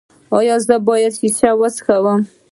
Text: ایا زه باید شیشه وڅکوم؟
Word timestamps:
ایا 0.37 0.55
زه 0.67 0.75
باید 0.87 1.13
شیشه 1.19 1.49
وڅکوم؟ 1.59 2.21